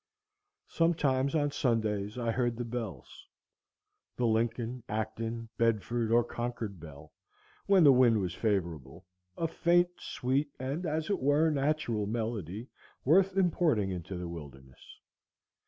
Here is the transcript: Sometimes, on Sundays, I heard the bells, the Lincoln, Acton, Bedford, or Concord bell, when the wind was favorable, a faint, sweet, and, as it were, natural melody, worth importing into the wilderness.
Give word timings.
Sometimes, 0.69 1.35
on 1.35 1.51
Sundays, 1.51 2.17
I 2.17 2.31
heard 2.31 2.57
the 2.57 2.65
bells, 2.65 3.27
the 4.17 4.25
Lincoln, 4.25 4.81
Acton, 4.89 5.47
Bedford, 5.59 6.11
or 6.11 6.23
Concord 6.23 6.79
bell, 6.79 7.13
when 7.67 7.83
the 7.83 7.91
wind 7.93 8.19
was 8.19 8.33
favorable, 8.33 9.05
a 9.37 9.47
faint, 9.47 9.89
sweet, 9.99 10.49
and, 10.59 10.87
as 10.87 11.11
it 11.11 11.19
were, 11.19 11.51
natural 11.51 12.07
melody, 12.07 12.67
worth 13.05 13.37
importing 13.37 13.91
into 13.91 14.17
the 14.17 14.27
wilderness. 14.27 14.97